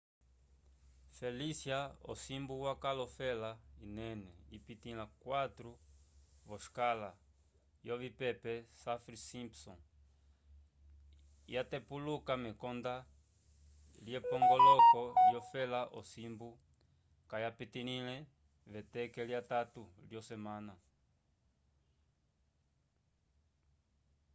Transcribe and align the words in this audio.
felicia 1.17 1.79
osimbu 2.11 2.55
wakaal 2.65 2.97
ofela 3.07 3.51
inene 3.85 4.29
ipitĩla 4.57 5.05
4 5.25 5.71
v'oscala 6.47 7.09
yovipepe 7.87 8.53
saffir-simpson 8.81 9.79
yatepuluka 11.53 12.33
mekonda 12.45 12.95
lyepongoloko 14.05 15.01
lyofela 15.29 15.81
osimbu 15.99 16.49
kayapitilĩle 17.29 18.15
veteke 18.71 19.21
lyatatu 19.29 19.81
lyosemana 20.09 20.73